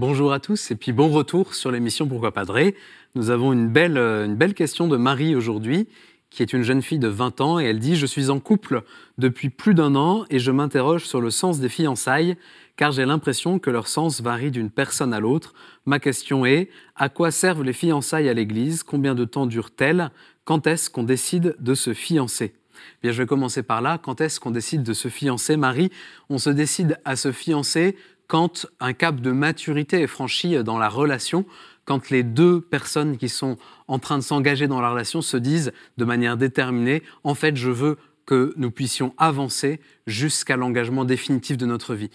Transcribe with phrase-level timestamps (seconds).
[0.00, 2.74] Bonjour à tous et puis bon retour sur l'émission Pourquoi Padré.
[3.14, 5.86] Nous avons une belle, euh, une belle question de Marie aujourd'hui,
[6.30, 8.82] qui est une jeune fille de 20 ans et elle dit Je suis en couple
[9.18, 12.36] depuis plus d'un an et je m'interroge sur le sens des fiançailles
[12.76, 15.54] car j'ai l'impression que leur sens varie d'une personne à l'autre.
[15.86, 18.82] Ma question est à quoi servent les fiançailles à l'Église?
[18.82, 20.10] Combien de temps durent-elles?
[20.44, 22.52] Quand est-ce qu'on décide de se fiancer?
[23.02, 23.98] Bien, je vais commencer par là.
[23.98, 25.90] Quand est-ce qu'on décide de se fiancer, Marie?
[26.28, 30.88] On se décide à se fiancer quand un cap de maturité est franchi dans la
[30.88, 31.44] relation,
[31.84, 33.56] quand les deux personnes qui sont
[33.88, 37.70] en train de s'engager dans la relation se disent de manière déterminée, en fait, je
[37.70, 42.10] veux que nous puissions avancer jusqu'à l'engagement définitif de notre vie.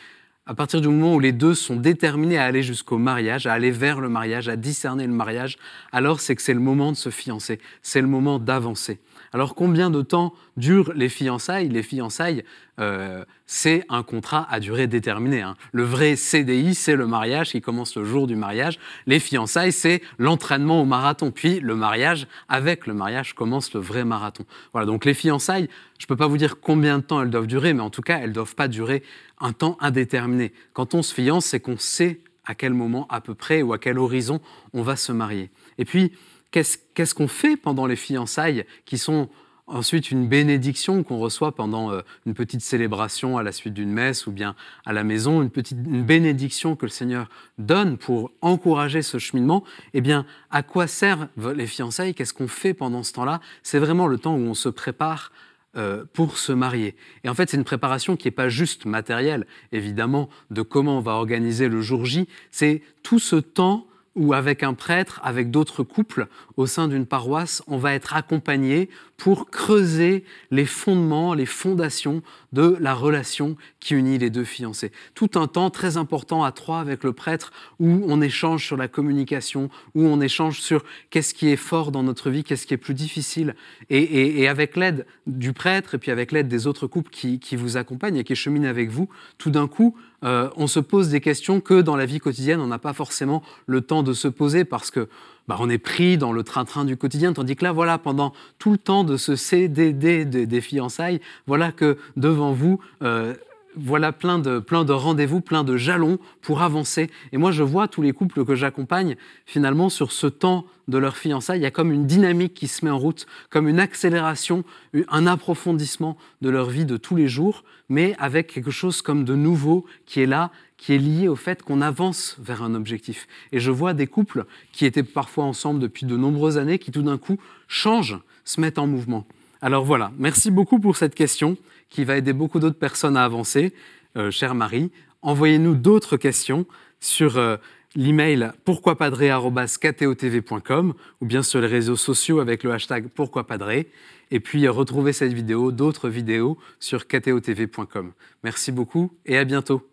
[0.47, 3.69] À partir du moment où les deux sont déterminés à aller jusqu'au mariage, à aller
[3.69, 5.59] vers le mariage, à discerner le mariage,
[5.91, 8.99] alors c'est que c'est le moment de se fiancer, c'est le moment d'avancer.
[9.33, 11.69] Alors combien de temps durent les fiançailles?
[11.69, 12.43] Les fiançailles,
[12.79, 15.41] euh, c'est un contrat à durée déterminée.
[15.41, 15.55] Hein.
[15.71, 18.79] Le vrai CDI, c'est le mariage qui commence le jour du mariage.
[19.05, 21.31] Les fiançailles, c'est l'entraînement au marathon.
[21.31, 24.45] Puis le mariage, avec le mariage, commence le vrai marathon.
[24.73, 25.69] Voilà, donc les fiançailles,
[25.99, 28.01] je ne peux pas vous dire combien de temps elles doivent durer, mais en tout
[28.01, 29.03] cas, elles ne doivent pas durer
[29.39, 30.53] un temps indéterminé.
[30.73, 33.77] Quand on se fiance, c'est qu'on sait à quel moment à peu près ou à
[33.77, 34.41] quel horizon
[34.73, 35.51] on va se marier.
[35.77, 36.13] Et puis,
[36.51, 39.29] qu'est-ce qu'on fait pendant les fiançailles qui sont
[39.69, 44.27] ensuite une bénédiction qu'on reçoit pendant euh, une petite célébration à la suite d'une messe
[44.27, 49.17] ou bien à la maison, une petite bénédiction que le Seigneur donne pour encourager ce
[49.17, 52.13] cheminement, eh bien, à quoi servent les fiançailles?
[52.13, 53.41] Qu'est-ce qu'on fait pendant ce temps-là?
[53.63, 55.31] C'est vraiment le temps où on se prépare
[55.77, 56.95] euh, pour se marier.
[57.23, 61.01] Et en fait, c'est une préparation qui n'est pas juste matérielle, évidemment, de comment on
[61.01, 63.85] va organiser le jour J, c'est tout ce temps
[64.19, 68.89] ou avec un prêtre, avec d'autres couples au sein d'une paroisse, on va être accompagné
[69.19, 72.21] pour creuser les fondements, les fondations
[72.53, 74.91] de la relation qui unit les deux fiancés.
[75.13, 78.87] Tout un temps très important à trois avec le prêtre où on échange sur la
[78.87, 82.77] communication, où on échange sur qu'est-ce qui est fort dans notre vie, qu'est-ce qui est
[82.77, 83.55] plus difficile.
[83.89, 88.17] Et, avec l'aide du prêtre et puis avec l'aide des autres couples qui, vous accompagnent
[88.17, 91.81] et qui cheminent avec vous, tout d'un coup, euh, on se pose des questions que
[91.81, 95.07] dans la vie quotidienne, on n'a pas forcément le temps de se poser parce que
[95.47, 98.71] bah, on est pris dans le train-train du quotidien, tandis que là, voilà, pendant tout
[98.71, 103.33] le temps de ce CDD des fiançailles, voilà que devant vous, euh,
[103.75, 107.09] voilà plein de, plein de rendez-vous, plein de jalons pour avancer.
[107.31, 109.15] Et moi, je vois tous les couples que j'accompagne,
[109.45, 112.83] finalement, sur ce temps de leur fiançailles, il y a comme une dynamique qui se
[112.83, 114.63] met en route, comme une accélération,
[115.09, 119.35] un approfondissement de leur vie de tous les jours, mais avec quelque chose comme de
[119.35, 123.27] nouveau qui est là qui est lié au fait qu'on avance vers un objectif.
[123.51, 127.01] Et je vois des couples qui étaient parfois ensemble depuis de nombreuses années, qui tout
[127.01, 127.37] d'un coup
[127.67, 129.27] changent, se mettent en mouvement.
[129.61, 131.57] Alors voilà, merci beaucoup pour cette question
[131.89, 133.73] qui va aider beaucoup d'autres personnes à avancer.
[134.15, 136.65] Euh, chère Marie, envoyez-nous d'autres questions
[136.99, 137.57] sur euh,
[137.95, 143.89] l'email pourquoipadré.com ou bien sur les réseaux sociaux avec le hashtag pourquoipadré.
[144.31, 148.11] Et puis retrouvez cette vidéo, d'autres vidéos sur ktotv.com.
[148.43, 149.88] Merci beaucoup et à bientôt.